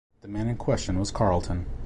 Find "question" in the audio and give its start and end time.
0.57-0.97